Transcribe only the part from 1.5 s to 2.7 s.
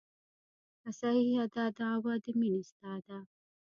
دا دعوه د مینې